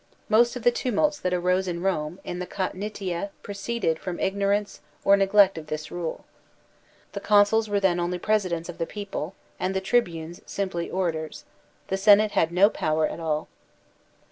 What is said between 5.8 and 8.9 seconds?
rule. The consuls were then only presidents of the